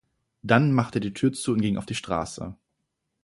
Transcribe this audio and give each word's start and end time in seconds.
Dann 0.41 0.71
machte 0.71 0.97
er 0.97 1.01
die 1.01 1.13
Tür 1.13 1.31
zu 1.31 1.53
und 1.53 1.61
ging 1.61 1.77
auf 1.77 1.85
die 1.85 1.93
Straße. 1.93 2.55